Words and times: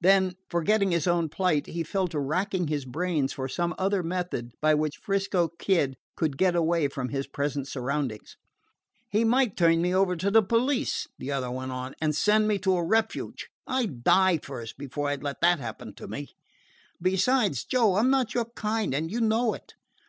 Then, 0.00 0.34
forgetting 0.50 0.90
his 0.90 1.06
own 1.06 1.28
plight, 1.28 1.68
he 1.68 1.84
fell 1.84 2.08
to 2.08 2.18
racking 2.18 2.66
his 2.66 2.84
brains 2.84 3.32
for 3.32 3.46
some 3.48 3.72
other 3.78 4.02
method 4.02 4.50
by 4.60 4.74
which 4.74 4.96
'Frisco 4.96 5.46
Kid 5.46 5.96
could 6.16 6.36
get 6.36 6.56
away 6.56 6.88
from 6.88 7.10
his 7.10 7.28
present 7.28 7.68
surroundings. 7.68 8.36
"He 9.10 9.22
might 9.22 9.56
turn 9.56 9.80
me 9.80 9.94
over 9.94 10.16
to 10.16 10.28
the 10.28 10.42
police," 10.42 11.06
the 11.20 11.30
other 11.30 11.52
went 11.52 11.70
on, 11.70 11.94
"and 12.00 12.16
send 12.16 12.48
me 12.48 12.58
to 12.58 12.74
a 12.78 12.84
refuge. 12.84 13.48
I 13.64 13.86
'd 13.86 14.02
die 14.02 14.38
first, 14.38 14.76
before 14.76 15.08
I 15.08 15.14
'd 15.14 15.22
let 15.22 15.40
that 15.42 15.60
happen 15.60 15.94
to 15.94 16.08
me. 16.08 16.18
And 16.22 16.32
besides, 17.02 17.62
Joe, 17.64 17.94
I 17.94 18.00
'm 18.00 18.10
not 18.10 18.30
of 18.30 18.34
your 18.34 18.46
kind, 18.56 18.92
and 18.92 19.08
you 19.08 19.20
know 19.20 19.54
it. 19.54 19.74